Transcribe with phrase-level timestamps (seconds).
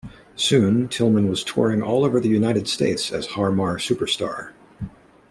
[0.35, 4.51] Soon, Tillmann was touring all over the United States as Har Mar Superstar.